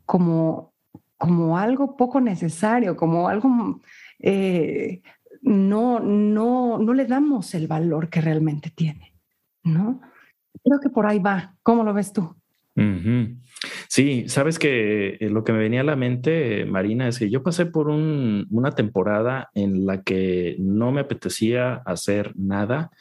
como, 0.06 0.74
como 1.18 1.58
algo 1.58 1.98
poco 1.98 2.22
necesario, 2.22 2.96
como 2.96 3.28
algo... 3.28 3.82
Eh, 4.20 5.02
no, 5.42 6.00
no, 6.00 6.78
no 6.78 6.94
le 6.94 7.06
damos 7.06 7.54
el 7.54 7.68
valor 7.68 8.10
que 8.10 8.22
realmente 8.22 8.70
tiene, 8.70 9.13
¿no? 9.64 10.02
Creo 10.64 10.80
que 10.80 10.90
por 10.90 11.06
ahí 11.06 11.20
va. 11.20 11.56
¿Cómo 11.64 11.84
lo 11.84 11.94
ves 11.94 12.14
tú? 12.14 12.36
Sí, 13.88 14.28
sabes 14.28 14.58
que 14.58 15.18
eh, 15.20 15.30
lo 15.30 15.44
que 15.44 15.54
me 15.54 15.60
venía 15.60 15.82
a 15.82 15.86
la 15.86 15.96
mente, 15.96 16.66
Marina, 16.66 17.08
es 17.08 17.20
que 17.20 17.30
yo 17.30 17.44
pasé 17.44 17.68
por 17.68 17.88
una 17.88 18.72
temporada 18.72 19.50
en 19.54 19.86
la 19.86 20.02
que 20.02 20.56
no 20.60 20.92
me 20.92 21.02
apetecía 21.02 21.76
hacer 21.86 22.34
nada 22.36 22.92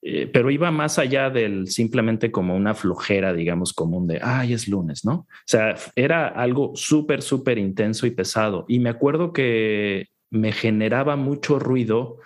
eh, 0.00 0.28
pero 0.32 0.50
iba 0.50 0.70
más 0.70 0.98
allá 0.98 1.28
del 1.28 1.66
simplemente 1.68 2.30
como 2.30 2.56
una 2.56 2.74
flojera, 2.74 3.32
digamos, 3.32 3.72
común 3.72 4.06
de, 4.06 4.20
ay, 4.22 4.52
es 4.52 4.68
lunes, 4.68 5.04
¿no? 5.04 5.12
O 5.14 5.26
sea, 5.44 5.74
era 5.96 6.28
algo 6.28 6.72
súper, 6.76 7.20
súper 7.20 7.58
intenso 7.58 8.06
y 8.06 8.12
pesado. 8.12 8.64
Y 8.68 8.78
me 8.78 8.90
acuerdo 8.90 9.32
que 9.32 10.06
me 10.30 10.52
generaba 10.52 11.16
mucho 11.16 11.58
ruido 11.58 12.18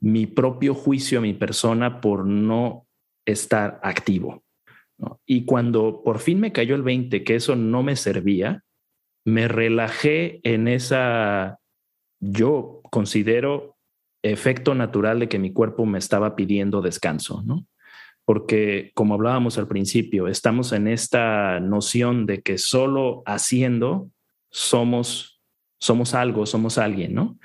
mi 0.00 0.26
propio 0.26 0.74
juicio 0.74 1.20
mi 1.20 1.34
persona 1.34 2.00
por 2.00 2.26
no 2.26 2.86
estar 3.24 3.80
activo. 3.82 4.44
Y 5.26 5.44
cuando 5.44 6.02
por 6.04 6.18
fin 6.18 6.40
me 6.40 6.52
cayó 6.52 6.74
el 6.74 6.82
20, 6.82 7.24
que 7.24 7.34
eso 7.34 7.56
no 7.56 7.82
me 7.82 7.96
servía, 7.96 8.62
me 9.24 9.48
relajé 9.48 10.40
en 10.42 10.68
esa, 10.68 11.58
yo 12.20 12.80
considero 12.90 13.76
efecto 14.22 14.74
natural 14.74 15.20
de 15.20 15.28
que 15.28 15.38
mi 15.38 15.52
cuerpo 15.52 15.84
me 15.84 15.98
estaba 15.98 16.36
pidiendo 16.36 16.80
descanso, 16.80 17.42
¿no? 17.44 17.66
Porque 18.24 18.92
como 18.94 19.14
hablábamos 19.14 19.58
al 19.58 19.68
principio, 19.68 20.28
estamos 20.28 20.72
en 20.72 20.88
esta 20.88 21.60
noción 21.60 22.24
de 22.24 22.40
que 22.40 22.56
solo 22.56 23.22
haciendo 23.26 24.10
somos 24.50 25.34
somos 25.84 26.14
algo, 26.14 26.46
somos 26.46 26.78
alguien, 26.78 27.12
¿no? 27.12 27.38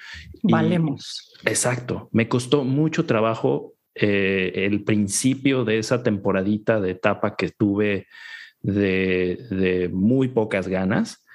Valemos. 0.43 1.33
exacto. 1.43 2.07
Me 2.13 2.29
costó 2.29 2.63
mucho 2.63 3.05
trabajo 3.05 3.73
eh, 3.95 4.51
el 4.55 4.83
principio 4.83 5.65
de 5.65 5.79
esa 5.79 6.03
temporadita 6.03 6.79
de 6.79 6.91
etapa 6.91 7.35
que 7.35 7.49
tuve 7.49 8.07
de, 8.61 9.89
muy 9.93 10.29
pocas 10.29 10.67
ganas. 10.67 11.25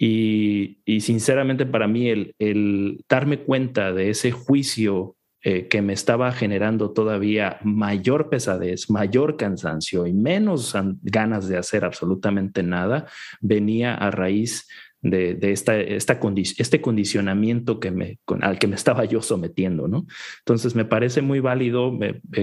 Y, 0.00 0.80
sinceramente 1.00 1.66
para 1.66 1.88
mí 1.88 2.08
el, 2.08 3.04
darme 3.08 3.40
cuenta 3.40 3.92
de 3.92 4.10
ese 4.10 4.30
juicio 4.30 5.16
eh, 5.42 5.66
que 5.68 5.82
me 5.82 5.92
estaba 5.92 6.30
generando 6.32 6.92
todavía 6.92 7.58
mayor 7.62 8.28
pesadez, 8.28 8.90
mayor 8.90 9.36
cansancio 9.36 10.06
y 10.06 10.12
menos 10.12 10.74
ganas 11.02 11.48
de 11.48 11.58
hacer 11.58 11.84
absolutamente 11.84 12.62
nada, 12.62 13.06
venía 13.40 13.94
a 13.94 14.10
raíz 14.10 14.68
de, 15.00 15.38
esta, 15.52 15.78
este 15.78 16.80
condicionamiento 16.80 17.80
que 17.80 17.90
me, 17.90 18.18
al 18.40 18.58
que 18.58 18.66
me 18.66 18.74
estaba 18.74 19.04
yo 19.04 19.22
sometiendo, 19.22 19.88
¿no? 19.88 20.06
Entonces 20.40 20.74
me 20.74 20.84
parece 20.84 21.22
muy 21.22 21.40
válido, 21.40 21.96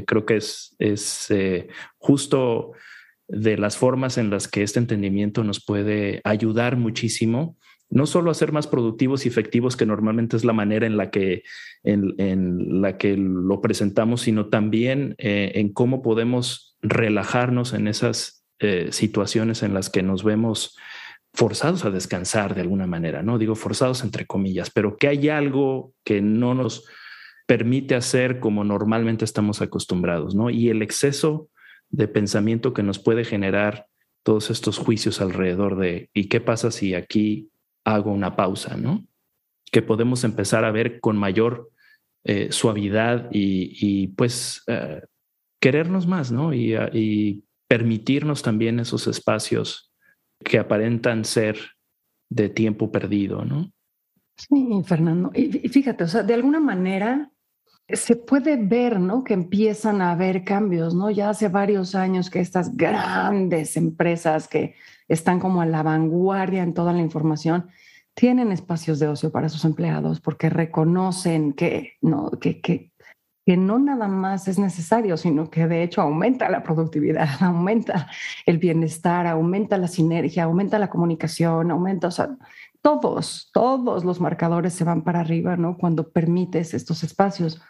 creo 0.06 0.26
que 0.26 0.38
es, 0.38 0.76
es 0.80 1.30
eh, 1.32 1.68
justo 1.98 2.72
de 3.28 3.58
las 3.58 3.78
formas 3.78 4.18
en 4.18 4.30
las 4.30 4.48
que 4.48 4.64
este 4.64 4.80
entendimiento 4.80 5.44
nos 5.44 5.64
puede 5.64 6.22
ayudar 6.24 6.78
muchísimo, 6.78 7.58
no 7.90 8.06
solo 8.08 8.32
a 8.32 8.36
ser 8.36 8.52
más 8.52 8.68
productivos 8.68 9.26
y 9.26 9.30
efectivos, 9.30 9.76
que 9.76 9.86
normalmente 9.86 10.38
es 10.38 10.44
la 10.44 10.54
manera 10.54 10.88
en 10.88 10.98
la 10.98 11.12
que, 11.12 11.44
en, 11.84 12.82
la 12.82 12.98
que 12.98 13.16
lo 13.18 13.62
presentamos, 13.62 14.22
sino 14.22 14.48
también 14.48 15.16
eh, 15.18 15.54
en 15.56 15.72
cómo 15.72 16.02
podemos 16.02 16.78
relajarnos 16.82 17.74
en 17.74 17.88
esas 17.88 18.46
eh, 18.60 18.90
situaciones 18.92 19.64
en 19.64 19.74
las 19.74 19.90
que 19.90 20.04
nos 20.04 20.24
vemos 20.24 20.78
forzados 21.36 21.86
a 21.86 21.92
descansar 21.92 22.56
de 22.56 22.62
alguna 22.62 22.88
manera, 22.88 23.22
¿no? 23.22 23.38
Digo 23.38 23.56
forzados 23.56 24.04
entre 24.04 24.26
comillas, 24.26 24.70
pero 24.72 24.98
que 24.98 25.08
hay 25.08 25.30
algo 25.30 25.94
que 26.04 26.22
no 26.22 26.54
nos 26.56 26.86
permite 27.46 27.96
hacer 27.96 28.40
como 28.40 28.64
normalmente 28.64 29.26
estamos 29.26 29.62
acostumbrados, 29.62 30.34
¿no? 30.34 30.50
Y 30.50 30.70
el 30.70 30.82
exceso 30.82 31.50
de 31.90 32.08
pensamiento 32.08 32.74
que 32.74 32.84
nos 32.84 33.00
puede 33.00 33.26
generar 33.26 33.88
todos 34.24 34.50
estos 34.50 34.80
juicios 34.80 35.22
alrededor 35.22 35.78
de 35.78 36.10
¿y 36.14 36.30
qué 36.30 36.42
pasa 36.42 36.72
si 36.72 36.96
aquí 36.96 37.50
hago 37.84 38.12
una 38.12 38.36
pausa? 38.36 38.76
¿no? 38.76 39.06
Que 39.72 39.82
podemos 39.82 40.24
empezar 40.24 40.66
a 40.66 40.72
ver 40.72 41.00
con 41.00 41.18
mayor 41.18 41.70
eh, 42.24 42.52
suavidad 42.52 43.30
y, 43.32 44.08
pues 44.16 44.64
eh, 44.68 45.02
querernos 45.62 46.08
más, 46.08 46.32
¿no? 46.32 46.54
Y, 46.54 46.76
y, 46.94 47.44
permitirnos 47.68 48.44
también 48.44 48.80
esos 48.80 49.08
espacios 49.08 49.92
que 50.44 50.60
aparentan 50.60 51.26
ser 51.26 51.58
de 52.30 52.50
tiempo 52.50 52.92
perdido, 52.92 53.46
¿no? 53.46 53.72
Sí, 54.38 54.82
Fernando. 54.86 55.32
Y 55.34 55.70
fíjate, 55.70 56.04
o 56.04 56.08
sea, 56.08 56.24
de 56.24 56.34
alguna 56.34 56.60
manera 56.60 57.32
se 57.88 58.16
puede 58.16 58.58
ver, 58.58 59.00
¿no? 59.00 59.24
Que 59.24 59.34
empiezan 59.34 60.02
a 60.02 60.12
haber 60.12 60.44
cambios, 60.44 60.96
¿no? 60.96 61.12
Ya 61.12 61.30
hace 61.30 61.50
varios 61.50 61.94
años 61.94 62.30
que 62.30 62.40
estas 62.40 62.76
grandes 62.76 63.78
empresas 63.78 64.48
que 64.48 64.76
están 65.08 65.40
como 65.40 65.62
a 65.62 65.66
la 65.66 65.84
vanguardia 65.84 66.64
en 66.64 66.74
toda 66.74 66.94
la 66.94 67.02
información 67.02 67.70
tienen 68.16 68.52
espacios 68.52 69.00
de 69.00 69.08
ocio 69.08 69.32
para 69.32 69.50
sus 69.50 69.66
empleados 69.66 70.20
porque 70.20 70.50
reconocen 70.50 71.54
que 71.54 71.94
no, 72.02 72.32
que, 72.32 72.60
que, 72.60 72.92
que 73.46 73.58
no 73.58 73.78
nada 73.78 74.08
más 74.08 74.48
es 74.48 74.58
necesario, 74.58 75.18
sino 75.18 75.52
que 75.52 75.68
de 75.68 75.84
hecho 75.84 76.02
aumenta 76.02 76.50
la 76.50 76.64
productividad, 76.64 77.28
aumenta 77.42 78.10
el 78.46 78.58
bienestar, 78.58 79.28
aumenta 79.28 79.78
la 79.78 79.88
sinergia, 79.88 80.46
aumenta 80.46 80.80
la 80.80 80.90
comunicación, 80.90 81.70
aumenta, 81.70 82.08
o 82.08 82.12
sea, 82.12 82.36
todos, 82.82 83.50
todos 83.54 84.04
los 84.04 84.20
marcadores 84.20 84.74
se 84.74 84.84
van 84.84 85.04
para 85.04 85.20
arriba, 85.20 85.58
¿no? 85.58 85.78
Cuando 85.78 86.10
permites 86.12 86.74
estos 86.74 87.04
espacios 87.04 87.62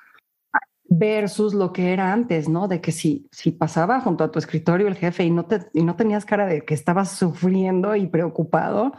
versus 0.87 1.53
lo 1.53 1.73
que 1.73 1.91
era 1.91 2.13
antes, 2.13 2.47
¿no? 2.47 2.67
De 2.67 2.79
que 2.79 2.91
si, 2.91 3.27
si 3.31 3.51
pasaba 3.51 3.99
junto 4.01 4.23
a 4.23 4.31
tu 4.31 4.39
escritorio 4.39 4.87
el 4.87 4.95
jefe 4.95 5.23
y 5.23 5.31
no, 5.31 5.45
te, 5.45 5.67
y 5.73 5.83
no 5.83 5.95
tenías 5.95 6.25
cara 6.25 6.45
de 6.45 6.63
que 6.63 6.73
estabas 6.73 7.11
sufriendo 7.11 7.95
y 7.95 8.07
preocupado, 8.07 8.93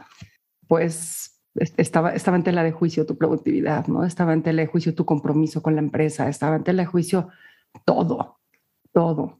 pues 0.67 1.36
estaba, 1.77 2.13
estaba 2.13 2.37
en 2.37 2.43
tela 2.43 2.63
de 2.63 2.71
juicio 2.71 3.05
tu 3.05 3.17
productividad, 3.17 3.87
¿no? 3.87 4.03
Estaba 4.03 4.33
en 4.33 4.43
tela 4.43 4.61
de 4.61 4.67
juicio 4.67 4.95
tu 4.95 5.05
compromiso 5.05 5.61
con 5.61 5.75
la 5.75 5.81
empresa, 5.81 6.29
estaba 6.29 6.55
en 6.55 6.63
tela 6.63 6.83
de 6.83 6.87
juicio 6.87 7.29
todo, 7.85 8.39
todo. 8.91 9.39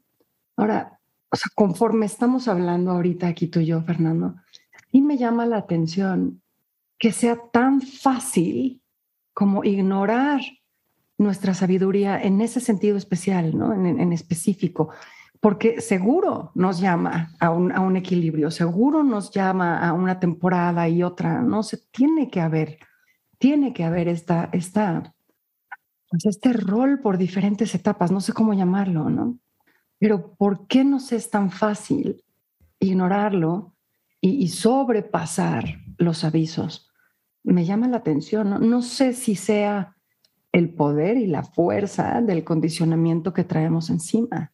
Ahora, 0.55 0.99
o 1.29 1.35
sea, 1.35 1.51
conforme 1.55 2.05
estamos 2.05 2.47
hablando 2.47 2.91
ahorita 2.91 3.27
aquí 3.27 3.47
tú 3.47 3.59
y 3.59 3.67
yo, 3.67 3.81
Fernando, 3.81 4.35
y 4.91 5.01
me 5.01 5.17
llama 5.17 5.45
la 5.45 5.57
atención 5.57 6.41
que 6.97 7.11
sea 7.11 7.37
tan 7.51 7.81
fácil 7.81 8.81
como 9.33 9.63
ignorar 9.63 10.41
nuestra 11.17 11.53
sabiduría 11.53 12.21
en 12.21 12.41
ese 12.41 12.59
sentido 12.59 12.97
especial, 12.97 13.57
¿no? 13.57 13.73
En, 13.73 14.13
específico. 14.13 14.89
Porque 15.39 15.81
seguro 15.81 16.51
nos 16.55 16.79
llama 16.79 17.35
a 17.39 17.51
un, 17.51 17.71
a 17.71 17.81
un, 17.81 17.95
equilibrio, 17.95 18.51
seguro 18.51 19.03
nos 19.03 19.31
llama 19.31 19.87
a 19.87 19.93
una 19.93 20.19
temporada 20.19 20.87
y 20.89 21.03
otra, 21.03 21.41
no 21.41 21.63
se 21.63 21.77
tiene 21.91 22.29
que 22.29 22.41
haber, 22.41 22.79
tiene 23.37 23.73
que 23.73 23.83
haber 23.83 24.07
esta, 24.07 24.49
esta, 24.51 25.13
pues 26.09 26.25
este 26.25 26.53
rol 26.53 26.99
por 27.01 27.17
diferentes 27.17 27.75
etapas, 27.75 28.11
no 28.11 28.21
sé 28.21 28.33
cómo 28.33 28.53
llamarlo, 28.53 29.09
¿no? 29.09 29.37
Pero 29.99 30.35
¿por 30.35 30.67
qué 30.67 30.83
nos 30.83 31.11
es 31.11 31.29
tan 31.29 31.51
fácil 31.51 32.23
ignorarlo 32.79 33.73
y, 34.21 34.29
y 34.43 34.47
sobrepasar 34.49 35.65
los 35.97 36.23
avisos? 36.23 36.91
Me 37.43 37.65
llama 37.65 37.87
la 37.87 37.97
atención, 37.97 38.49
¿no? 38.49 38.59
no 38.59 38.81
sé 38.81 39.13
si 39.13 39.35
sea 39.35 39.95
el 40.51 40.73
poder 40.73 41.17
y 41.17 41.27
la 41.27 41.43
fuerza 41.43 42.21
del 42.21 42.43
condicionamiento 42.43 43.33
que 43.33 43.43
traemos 43.43 43.89
encima 43.89 44.51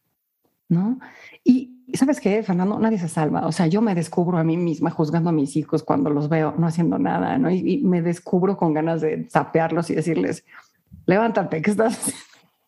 ¿no? 0.68 0.98
Y 1.42 1.74
sabes 1.94 2.20
qué, 2.20 2.42
Fernando, 2.42 2.78
nadie 2.78 2.98
se 2.98 3.08
salva. 3.08 3.46
O 3.46 3.52
sea, 3.52 3.66
yo 3.66 3.80
me 3.80 3.94
descubro 3.94 4.38
a 4.38 4.44
mí 4.44 4.56
misma 4.56 4.90
juzgando 4.90 5.30
a 5.30 5.32
mis 5.32 5.56
hijos 5.56 5.82
cuando 5.82 6.10
los 6.10 6.28
veo 6.28 6.54
no 6.58 6.66
haciendo 6.66 6.98
nada, 6.98 7.38
¿no? 7.38 7.50
Y, 7.50 7.78
me 7.78 8.02
descubro 8.02 8.56
con 8.56 8.74
ganas 8.74 9.00
de 9.00 9.28
sapearlos 9.30 9.90
y 9.90 9.94
decirles, 9.94 10.44
levántate, 11.06 11.62
¿qué 11.62 11.70
estás 11.70 12.12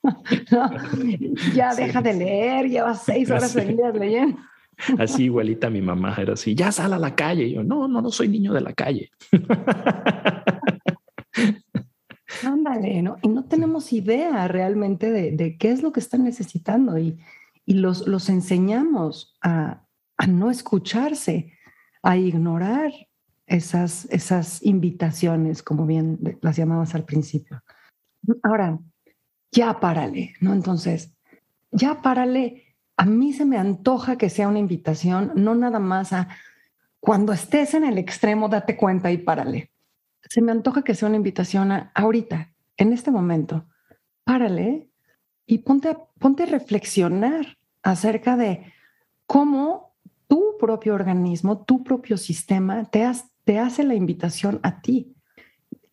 Ya 1.54 1.74
deja 1.74 2.00
de 2.02 2.14
leer, 2.14 2.68
llevas 2.68 3.02
seis 3.04 3.30
horas 3.30 3.50
seguidas 3.50 3.94
leyendo. 3.96 4.38
Así 4.98 5.24
igualita 5.24 5.70
mi 5.70 5.80
mamá 5.80 6.14
era 6.18 6.34
así, 6.34 6.54
ya 6.54 6.70
sal 6.70 6.92
a 6.92 6.98
la 6.98 7.14
calle. 7.14 7.44
Y 7.44 7.54
yo, 7.54 7.64
no, 7.64 7.88
no, 7.88 8.02
no 8.02 8.10
soy 8.10 8.28
niño 8.28 8.52
de 8.52 8.60
la 8.60 8.74
calle. 8.74 9.10
Ándale, 12.44 13.00
¿no? 13.00 13.16
Y 13.22 13.28
no 13.28 13.44
tenemos 13.44 13.90
idea 13.94 14.46
realmente 14.48 15.10
de, 15.10 15.32
de, 15.32 15.56
qué 15.56 15.70
es 15.70 15.82
lo 15.82 15.92
que 15.92 16.00
están 16.00 16.24
necesitando. 16.24 16.98
Y, 16.98 17.16
y 17.66 17.74
los, 17.74 18.06
los 18.06 18.28
enseñamos 18.28 19.36
a, 19.42 19.82
no 20.28 20.50
escucharse, 20.50 21.52
a 22.02 22.16
ignorar 22.16 22.92
esas, 23.46 24.06
esas 24.06 24.62
invitaciones, 24.64 25.62
como 25.62 25.84
bien 25.84 26.38
las 26.40 26.56
llamabas 26.56 26.94
al 26.94 27.04
principio. 27.04 27.62
Ahora, 28.42 28.78
ya 29.52 29.78
párale, 29.78 30.34
¿no? 30.40 30.52
Entonces, 30.52 31.12
ya 31.70 32.00
párale. 32.00 32.76
A 32.96 33.04
mí 33.04 33.32
se 33.32 33.44
me 33.44 33.58
antoja 33.58 34.16
que 34.16 34.30
sea 34.30 34.48
una 34.48 34.58
invitación, 34.58 35.32
no 35.34 35.54
nada 35.54 35.80
más 35.80 36.12
a 36.12 36.28
cuando 37.00 37.32
estés 37.32 37.74
en 37.74 37.84
el 37.84 37.98
extremo, 37.98 38.48
date 38.48 38.76
cuenta 38.76 39.10
y 39.12 39.18
párale. 39.18 39.70
Se 40.22 40.40
me 40.40 40.52
antoja 40.52 40.82
que 40.82 40.94
sea 40.94 41.08
una 41.08 41.18
invitación 41.18 41.72
a 41.72 41.92
ahorita, 41.94 42.52
en 42.76 42.92
este 42.92 43.10
momento, 43.10 43.66
párale 44.24 44.90
y 45.46 45.58
ponte, 45.58 45.96
ponte 46.18 46.44
a 46.44 46.46
reflexionar 46.46 47.55
acerca 47.90 48.36
de 48.36 48.72
cómo 49.26 49.94
tu 50.28 50.56
propio 50.58 50.94
organismo, 50.94 51.64
tu 51.64 51.84
propio 51.84 52.16
sistema 52.16 52.84
te, 52.84 53.04
hace 53.04 53.84
la 53.84 53.94
invitación 53.94 54.60
a 54.62 54.80
ti. 54.80 55.14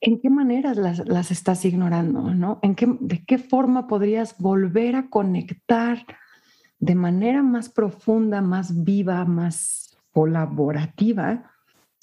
¿En 0.01 0.19
qué 0.19 0.29
maneras 0.29 0.77
las, 0.77 1.31
estás 1.31 1.65
ignorando? 1.65 2.33
¿no? 2.33 2.59
¿En 2.61 2.75
qué, 2.75 2.87
¿De 2.99 3.23
qué 3.23 3.37
forma 3.37 3.87
podrías 3.87 4.37
volver 4.37 4.95
a 4.95 5.09
conectar 5.09 6.05
de 6.79 6.95
manera 6.95 7.41
más 7.41 7.69
profunda, 7.69 8.41
más 8.41 8.83
viva, 8.83 9.23
más 9.23 9.95
colaborativa 10.11 11.51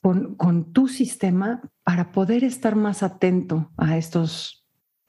con, 0.02 0.36
con 0.36 0.72
tu 0.72 0.88
sistema 0.88 1.60
para 1.82 2.12
poder 2.12 2.44
estar 2.44 2.76
más 2.76 3.02
atento 3.02 3.70
a 3.76 3.98
estos 3.98 4.60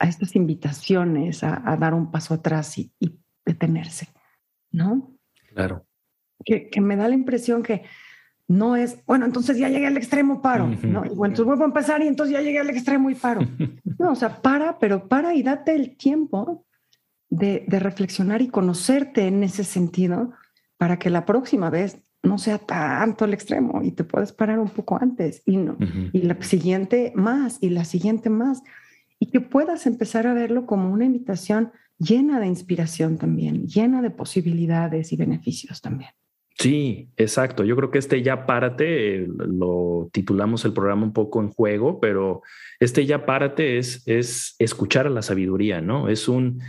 a 0.02 0.08
estas 0.08 0.34
invitaciones 0.34 1.44
a, 1.44 1.76
dar 1.78 1.94
un 1.94 2.10
paso 2.10 2.34
atrás 2.34 2.76
y, 2.76 2.92
detenerse, 3.46 4.08
¿no? 4.72 5.14
Claro. 5.54 5.86
Que, 6.44 6.70
me 6.80 6.96
da 6.96 7.08
la 7.08 7.14
impresión 7.14 7.62
que 7.62 7.84
no 8.48 8.74
es, 8.74 9.04
bueno, 9.06 9.24
entonces 9.24 9.56
ya 9.56 9.68
llegué 9.68 9.86
al 9.86 9.96
extremo, 9.96 10.42
paro, 10.42 10.66
¿no? 10.82 11.02
bueno, 11.02 11.26
entonces 11.26 11.44
vuelvo 11.44 11.62
a 11.62 11.66
empezar 11.66 12.02
y 12.02 12.08
entonces 12.08 12.34
ya 12.34 12.42
llegué 12.42 12.58
al 12.58 12.70
extremo 12.70 13.10
y 13.10 13.14
paro. 13.14 13.40
No, 13.98 14.10
o 14.10 14.14
sea, 14.16 14.42
para, 14.42 14.80
pero 14.80 15.06
para 15.06 15.32
y 15.32 15.44
date 15.44 15.76
el 15.76 15.96
tiempo 15.96 16.66
de, 17.32 17.64
reflexionar 17.68 18.42
y 18.42 18.48
conocerte 18.48 19.28
en 19.28 19.44
ese 19.44 19.62
sentido 19.62 20.32
para 20.76 20.98
que 20.98 21.08
la 21.08 21.24
próxima 21.24 21.70
vez 21.70 22.02
no 22.22 22.36
sea 22.38 22.58
tanto 22.58 23.24
el 23.24 23.32
extremo 23.32 23.80
y 23.82 23.92
te 23.92 24.02
puedes 24.02 24.32
parar 24.32 24.58
un 24.58 24.68
poco 24.68 24.98
antes 25.00 25.42
y 25.46 25.56
no. 25.56 25.76
Y 26.12 26.22
la 26.22 26.40
siguiente 26.42 27.12
más 27.14 27.58
y 27.60 27.70
la 27.70 27.84
siguiente 27.84 28.28
más 28.28 28.62
y 29.18 29.26
que 29.26 29.40
puedas 29.40 29.86
empezar 29.86 30.26
a 30.26 30.34
verlo 30.34 30.66
como 30.66 30.92
una 30.92 31.04
invitación 31.04 31.70
llena 32.02 32.40
de 32.40 32.46
inspiración 32.46 33.18
también, 33.18 33.66
llena 33.66 34.02
de 34.02 34.10
posibilidades 34.10 35.12
y 35.12 35.16
beneficios 35.16 35.80
también. 35.80 36.10
Sí, 36.58 37.08
exacto. 37.16 37.64
Yo 37.64 37.74
creo 37.76 37.90
que 37.90 37.98
este 37.98 38.22
ya 38.22 38.46
párate, 38.46 39.26
lo 39.26 40.10
titulamos 40.12 40.64
el 40.64 40.72
programa 40.72 41.04
un 41.04 41.12
poco 41.12 41.40
en 41.40 41.48
juego, 41.48 41.98
pero 41.98 42.42
este 42.78 43.06
ya 43.06 43.26
párate 43.26 43.78
es, 43.78 44.02
es 44.06 44.54
escuchar 44.58 45.06
a 45.06 45.10
la 45.10 45.22
sabiduría, 45.22 45.80
¿no? 45.80 46.08
Es 46.08 46.28
un, 46.28 46.60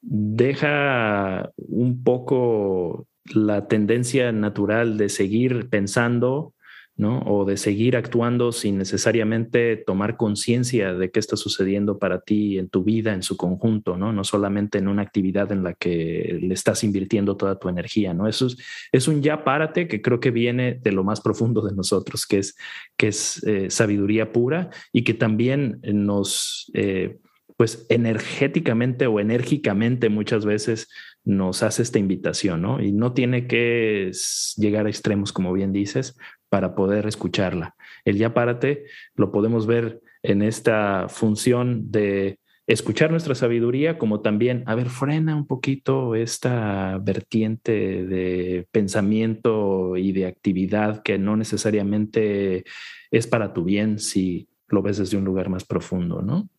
deja 0.00 1.50
un 1.56 2.02
poco 2.02 3.06
la 3.24 3.68
tendencia 3.68 4.32
natural 4.32 4.98
de 4.98 5.08
seguir 5.08 5.68
pensando 5.68 6.54
¿no? 6.98 7.20
O 7.20 7.44
de 7.44 7.56
seguir 7.56 7.96
actuando 7.96 8.50
sin 8.50 8.76
necesariamente 8.76 9.76
tomar 9.76 10.16
conciencia 10.16 10.92
de 10.94 11.12
qué 11.12 11.20
está 11.20 11.36
sucediendo 11.36 11.96
para 11.98 12.20
ti 12.20 12.58
en 12.58 12.68
tu 12.68 12.82
vida, 12.82 13.14
en 13.14 13.22
su 13.22 13.36
conjunto, 13.36 13.96
¿no? 13.96 14.12
No 14.12 14.24
solamente 14.24 14.78
en 14.78 14.88
una 14.88 15.02
actividad 15.02 15.52
en 15.52 15.62
la 15.62 15.74
que 15.74 16.38
le 16.42 16.52
estás 16.52 16.82
invirtiendo 16.82 17.36
toda 17.36 17.56
tu 17.56 17.68
energía, 17.68 18.14
¿no? 18.14 18.26
Eso 18.26 18.48
es, 18.90 19.06
un 19.06 19.22
ya 19.22 19.44
párate 19.44 19.86
que 19.86 20.02
creo 20.02 20.18
que 20.18 20.32
viene 20.32 20.80
de 20.82 20.90
lo 20.90 21.04
más 21.04 21.20
profundo 21.20 21.62
de 21.62 21.72
nosotros, 21.72 22.26
que 22.26 22.38
es, 22.38 22.56
que 22.96 23.08
es 23.08 23.44
eh, 23.44 23.70
sabiduría 23.70 24.32
pura 24.32 24.70
y 24.92 25.04
que 25.04 25.14
también 25.14 25.80
nos... 25.84 26.68
Eh, 26.74 27.16
pues 27.56 27.86
energéticamente 27.88 29.08
o 29.08 29.18
enérgicamente 29.18 30.10
muchas 30.10 30.46
veces 30.46 30.88
nos 31.24 31.64
hace 31.64 31.82
esta 31.82 31.98
invitación, 31.98 32.62
¿no? 32.62 32.80
Y 32.80 32.92
no 32.92 33.14
tiene 33.14 33.48
que 33.48 34.12
llegar 34.56 34.86
a 34.86 34.88
extremos, 34.88 35.32
como 35.32 35.52
bien 35.52 35.72
dices, 35.72 36.16
para 36.48 36.74
poder 36.74 37.06
escucharla. 37.06 37.74
El 38.04 38.16
ya 38.16 38.34
párate 38.34 38.84
lo 39.14 39.30
podemos 39.32 39.66
ver 39.66 40.00
en 40.22 40.42
esta 40.42 41.08
función 41.08 41.90
de 41.90 42.38
escuchar 42.68 43.10
nuestra 43.10 43.34
sabiduría, 43.34 43.98
como 43.98 44.20
también, 44.20 44.62
a 44.66 44.74
ver, 44.74 44.90
frena 44.90 45.34
un 45.34 45.46
poquito 45.46 46.14
esta 46.14 46.98
vertiente 46.98 48.04
de 48.04 48.68
pensamiento 48.70 49.96
y 49.96 50.12
de 50.12 50.26
actividad 50.26 51.02
que 51.02 51.18
no 51.18 51.36
necesariamente 51.36 52.64
es 53.10 53.26
para 53.26 53.54
tu 53.54 53.64
bien 53.64 53.98
si 53.98 54.48
lo 54.68 54.82
ves 54.82 54.98
desde 54.98 55.16
un 55.16 55.24
lugar 55.24 55.48
más 55.48 55.64
profundo, 55.64 56.20
¿no? 56.20 56.50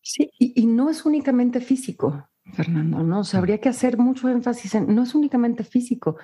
Sí, 0.00 0.30
y, 0.38 0.64
no 0.64 0.88
es 0.88 1.04
únicamente 1.04 1.60
físico, 1.60 2.26
Fernando, 2.54 3.02
¿no? 3.02 3.20
Habría 3.34 3.58
que 3.58 3.68
hacer 3.68 3.98
mucho 3.98 4.30
énfasis 4.30 4.74
en, 4.76 4.94
no 4.94 5.02
es 5.02 5.14
únicamente 5.14 5.62
físico, 5.62 6.16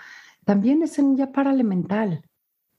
también 0.47 0.83
es 0.83 0.99
en 0.99 1.15
ya 1.15 1.31
para 1.31 1.53
mental. 1.53 2.23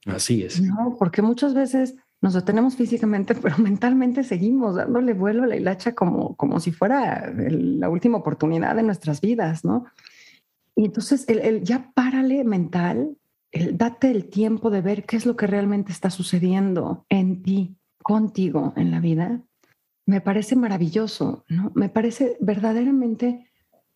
Así 0.08 0.44
es. 0.44 0.62
No, 0.62 0.96
porque 0.98 1.22
muchas 1.22 1.54
veces 1.54 1.96
nos 2.22 2.34
detenemos 2.34 2.76
físicamente, 2.76 3.36
pero 3.42 3.58
mentalmente 3.58 4.24
seguimos 4.24 4.76
dándole 4.76 5.14
vuelo 5.14 5.44
a 5.44 5.48
la 5.48 5.56
hilacha 5.56 5.94
como, 5.94 6.36
como 6.36 6.60
si 6.60 6.72
fuera 6.72 7.32
la 7.36 7.90
última 7.90 8.18
oportunidad 8.18 8.76
de 8.76 8.84
nuestras 8.84 9.22
vidas, 9.22 9.64
¿no? 9.64 9.86
Y 10.76 10.86
entonces 10.86 11.26
el, 11.28 11.64
ya 11.64 11.92
párale 11.94 12.44
mental, 12.44 13.18
el 13.52 13.78
date 13.78 14.12
el 14.12 14.30
tiempo 14.30 14.70
de 14.70 14.82
ver 14.82 15.06
qué 15.06 15.18
es 15.18 15.26
lo 15.26 15.36
que 15.36 15.48
realmente 15.48 15.92
está 15.92 16.10
sucediendo 16.12 17.06
en 17.10 17.42
ti, 17.42 17.78
contigo 18.04 18.74
en 18.76 18.92
la 18.92 19.00
vida, 19.00 19.42
me 20.06 20.22
parece 20.22 20.56
maravilloso, 20.56 21.44
¿no? 21.50 21.72
Me 21.76 21.90
parece 21.90 22.38
verdaderamente 22.40 23.50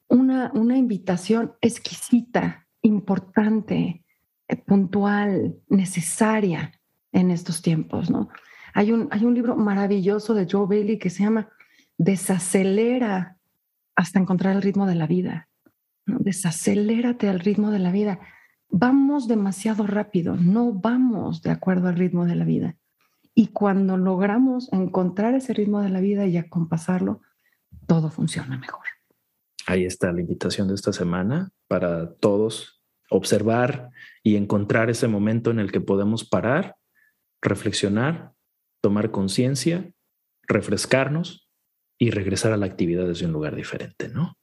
una, 0.10 0.52
una 0.54 0.78
invitación 0.78 1.54
exquisita, 1.62 2.67
importante, 2.82 4.04
puntual, 4.56 5.56
necesaria 5.68 6.74
en 7.12 7.32
estos 7.32 7.62
tiempos, 7.62 8.10
¿no? 8.10 8.30
Hay 8.74 8.92
un, 8.92 9.08
hay 9.12 9.26
un 9.26 9.34
libro 9.34 9.56
maravilloso 9.56 10.34
de 10.34 10.48
Joe 10.50 10.66
Bailey 10.68 10.98
que 10.98 11.10
se 11.10 11.24
llama 11.24 11.50
Desacelera 11.98 13.38
hasta 13.96 14.20
encontrar 14.20 14.56
el 14.56 14.62
ritmo 14.62 14.88
de 14.88 14.96
la 14.96 15.08
vida. 15.08 15.50
Desacelérate 16.06 17.30
al 17.30 17.40
ritmo 17.40 17.72
de 17.72 17.80
la 17.80 17.92
vida. 17.92 18.20
Vamos 18.70 19.28
demasiado 19.28 19.86
rápido, 19.86 20.36
no 20.38 20.72
vamos 20.74 21.42
de 21.42 21.52
acuerdo 21.52 21.90
al 21.90 21.98
ritmo 21.98 22.26
de 22.26 22.36
la 22.36 22.46
vida. 22.46 22.78
Y 23.36 23.48
cuando 23.48 23.98
logramos 23.98 24.72
encontrar 24.72 25.36
ese 25.36 25.54
ritmo 25.54 25.82
de 25.82 25.90
la 25.90 26.00
vida 26.00 26.26
y 26.26 26.38
acompasarlo, 26.38 27.22
todo 27.88 28.10
funciona 28.10 28.58
mejor. 28.58 28.86
Ahí 29.68 29.86
está 29.86 30.12
la 30.12 30.22
invitación 30.22 30.68
de 30.68 30.76
esta 30.76 30.92
semana 30.92 31.52
para 31.68 32.14
todos 32.14 32.81
observar 33.12 33.89
y 34.24 34.36
encontrar 34.36 34.89
ese 34.89 35.08
momento 35.08 35.52
en 35.52 35.60
el 35.60 35.71
que 35.71 35.82
podemos 35.82 36.28
parar, 36.28 36.76
reflexionar, 37.41 38.32
tomar 38.82 39.12
conciencia, 39.12 39.91
refrescarnos 40.47 41.50
y 42.00 42.10
regresar 42.10 42.52
a 42.52 42.58
la 42.58 42.65
actividad 42.65 43.08
desde 43.08 43.26
un 43.26 43.34
lugar 43.34 43.56
diferente, 43.56 44.10
¿no? 44.10 44.38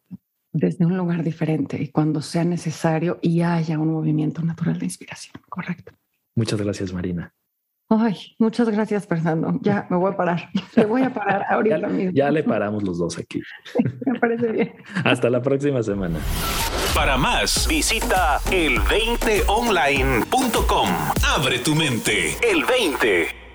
desde 0.52 0.86
un 0.86 0.96
lugar 0.96 1.22
diferente 1.22 1.80
y 1.80 1.88
cuando 1.88 2.22
sea 2.22 2.44
necesario 2.44 3.18
y 3.22 3.42
haya 3.42 3.78
un 3.78 3.92
movimiento 3.92 4.42
natural 4.42 4.78
de 4.78 4.86
inspiración. 4.86 5.34
Correcto. 5.48 5.92
Muchas 6.34 6.60
gracias, 6.60 6.92
Marina. 6.92 7.34
Ay, 7.90 8.34
muchas 8.38 8.68
gracias, 8.68 9.06
Fernando. 9.06 9.58
Ya 9.62 9.86
me 9.88 9.96
voy 9.96 10.12
a 10.12 10.16
parar. 10.16 10.50
Me 10.76 10.84
voy 10.84 11.02
a 11.02 11.10
parar 11.12 11.44
ahorita 11.50 11.78
ya, 11.78 11.86
mismo. 11.86 12.10
Ya 12.12 12.30
le 12.30 12.42
paramos 12.42 12.82
los 12.82 12.98
dos 12.98 13.18
aquí. 13.18 13.40
me 14.06 14.18
parece 14.18 14.52
bien. 14.52 14.74
Hasta 15.04 15.30
la 15.30 15.40
próxima 15.40 15.82
semana. 15.82 16.18
Para 16.94 17.16
más, 17.16 17.66
visita 17.66 18.40
el20online.com. 18.50 20.88
Abre 21.34 21.60
tu 21.60 21.74
mente. 21.74 22.36
El 22.42 22.64
20. 22.64 23.47